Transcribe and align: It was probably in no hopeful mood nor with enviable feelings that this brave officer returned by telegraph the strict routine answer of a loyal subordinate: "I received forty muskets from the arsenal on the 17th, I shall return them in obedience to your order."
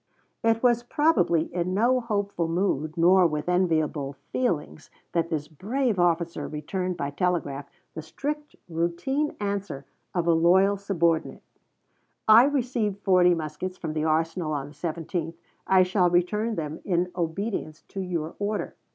It 0.43 0.63
was 0.63 0.81
probably 0.81 1.43
in 1.53 1.75
no 1.75 1.99
hopeful 1.99 2.47
mood 2.47 2.97
nor 2.97 3.27
with 3.27 3.47
enviable 3.47 4.13
feelings 4.31 4.89
that 5.11 5.29
this 5.29 5.47
brave 5.47 5.99
officer 5.99 6.47
returned 6.47 6.97
by 6.97 7.11
telegraph 7.11 7.69
the 7.93 8.01
strict 8.01 8.55
routine 8.67 9.35
answer 9.39 9.85
of 10.15 10.25
a 10.25 10.33
loyal 10.33 10.77
subordinate: 10.77 11.43
"I 12.27 12.45
received 12.45 12.97
forty 13.03 13.35
muskets 13.35 13.77
from 13.77 13.93
the 13.93 14.05
arsenal 14.05 14.53
on 14.53 14.69
the 14.69 14.73
17th, 14.73 15.35
I 15.67 15.83
shall 15.83 16.09
return 16.09 16.55
them 16.55 16.79
in 16.83 17.11
obedience 17.15 17.83
to 17.89 17.99
your 18.01 18.33
order." 18.39 18.73